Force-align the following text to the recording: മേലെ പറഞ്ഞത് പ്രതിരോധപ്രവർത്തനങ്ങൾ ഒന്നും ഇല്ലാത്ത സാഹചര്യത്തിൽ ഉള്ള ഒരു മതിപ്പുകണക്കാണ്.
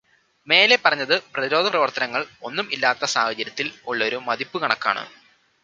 മേലെ 0.47 0.77
പറഞ്ഞത് 0.85 1.13
പ്രതിരോധപ്രവർത്തനങ്ങൾ 1.33 2.25
ഒന്നും 2.41 2.67
ഇല്ലാത്ത 2.71 3.11
സാഹചര്യത്തിൽ 3.13 3.71
ഉള്ള 3.87 4.01
ഒരു 4.05 4.19
മതിപ്പുകണക്കാണ്. 4.27 5.05